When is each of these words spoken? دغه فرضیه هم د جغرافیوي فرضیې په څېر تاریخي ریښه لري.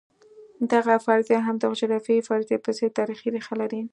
دغه 0.73 0.93
فرضیه 1.05 1.39
هم 1.47 1.55
د 1.59 1.63
جغرافیوي 1.79 2.23
فرضیې 2.29 2.57
په 2.65 2.71
څېر 2.77 2.89
تاریخي 2.99 3.27
ریښه 3.35 3.53
لري. 3.61 3.81